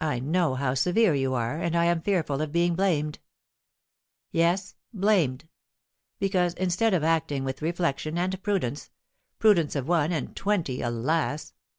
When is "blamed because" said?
4.94-6.54